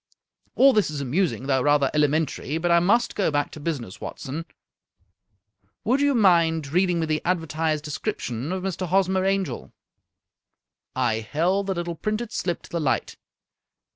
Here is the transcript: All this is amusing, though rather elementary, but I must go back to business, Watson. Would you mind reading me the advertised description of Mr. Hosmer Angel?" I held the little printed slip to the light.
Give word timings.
All 0.55 0.73
this 0.73 0.89
is 0.89 0.99
amusing, 0.99 1.45
though 1.45 1.61
rather 1.61 1.91
elementary, 1.93 2.57
but 2.57 2.71
I 2.71 2.79
must 2.79 3.13
go 3.13 3.29
back 3.29 3.51
to 3.51 3.59
business, 3.59 4.01
Watson. 4.01 4.45
Would 5.83 6.01
you 6.01 6.15
mind 6.15 6.71
reading 6.73 7.01
me 7.01 7.05
the 7.05 7.21
advertised 7.23 7.83
description 7.83 8.51
of 8.51 8.63
Mr. 8.63 8.87
Hosmer 8.87 9.25
Angel?" 9.25 9.71
I 11.11 11.19
held 11.19 11.67
the 11.67 11.75
little 11.75 11.93
printed 11.93 12.31
slip 12.31 12.63
to 12.63 12.69
the 12.71 12.81
light. 12.81 13.15